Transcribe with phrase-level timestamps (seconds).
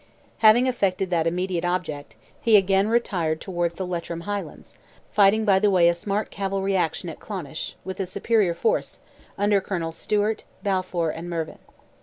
[0.39, 4.73] Having effected that immediate object, he again retired towards the Leitrim highlands,
[5.11, 8.97] fighting by the way a smart cavalry action at Clonish, with a superior force,
[9.37, 11.59] under Colonels Stewart, Balfour, and Mervyn.